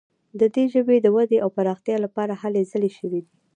[0.39, 3.33] د دې ژبې د ودې او پراختیا لپاره هلې ځلې شوي دي.